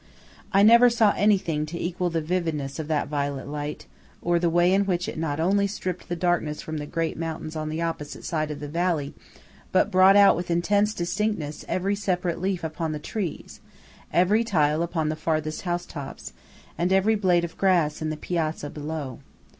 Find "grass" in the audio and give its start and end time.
17.55-18.01